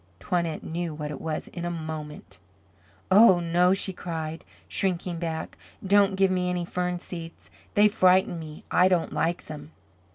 [0.19, 2.39] Toinette knew what it was in a moment.
[3.11, 5.59] "Oh, no," she cried shrinking back.
[5.85, 7.51] "Don't give me any fern seeds.
[7.75, 8.63] They frighten me.
[8.71, 9.73] I don't like them."